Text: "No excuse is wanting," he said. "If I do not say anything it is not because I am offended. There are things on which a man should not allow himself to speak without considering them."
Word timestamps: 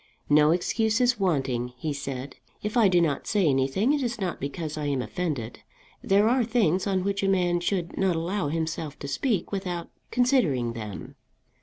"No 0.31 0.49
excuse 0.49 0.99
is 0.99 1.19
wanting," 1.19 1.73
he 1.77 1.93
said. 1.93 2.37
"If 2.63 2.75
I 2.75 2.87
do 2.87 2.99
not 2.99 3.27
say 3.27 3.45
anything 3.45 3.93
it 3.93 4.01
is 4.01 4.19
not 4.19 4.39
because 4.41 4.75
I 4.75 4.87
am 4.87 4.99
offended. 4.99 5.59
There 6.01 6.27
are 6.27 6.43
things 6.43 6.87
on 6.87 7.03
which 7.03 7.21
a 7.21 7.27
man 7.29 7.59
should 7.59 7.95
not 7.99 8.15
allow 8.15 8.47
himself 8.47 8.97
to 8.97 9.07
speak 9.07 9.51
without 9.51 9.91
considering 10.09 10.73
them." 10.73 11.17